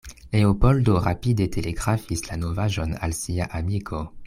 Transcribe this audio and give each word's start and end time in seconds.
Leopoldo 0.35 0.95
rapide 1.07 1.47
telegrafis 1.57 2.25
la 2.31 2.39
novaĵon 2.45 2.99
al 3.09 3.17
sia 3.21 3.51
amiko. 3.61 4.05